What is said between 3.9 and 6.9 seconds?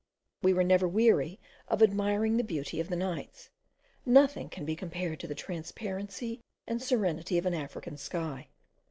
nothing can be compared to the transparency and